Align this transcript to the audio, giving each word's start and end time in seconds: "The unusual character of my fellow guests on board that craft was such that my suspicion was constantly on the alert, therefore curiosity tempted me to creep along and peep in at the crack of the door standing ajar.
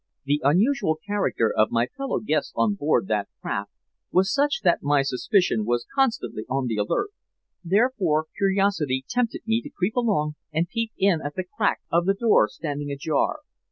"The 0.25 0.41
unusual 0.43 0.97
character 1.05 1.53
of 1.55 1.69
my 1.69 1.85
fellow 1.95 2.19
guests 2.21 2.53
on 2.55 2.73
board 2.73 3.05
that 3.09 3.27
craft 3.39 3.69
was 4.09 4.33
such 4.33 4.61
that 4.63 4.81
my 4.81 5.03
suspicion 5.03 5.63
was 5.63 5.85
constantly 5.93 6.41
on 6.49 6.65
the 6.65 6.77
alert, 6.77 7.11
therefore 7.63 8.25
curiosity 8.35 9.05
tempted 9.07 9.41
me 9.45 9.61
to 9.61 9.69
creep 9.69 9.95
along 9.95 10.37
and 10.51 10.67
peep 10.67 10.91
in 10.97 11.21
at 11.23 11.35
the 11.35 11.43
crack 11.43 11.81
of 11.91 12.05
the 12.07 12.15
door 12.15 12.47
standing 12.47 12.89
ajar. 12.91 13.41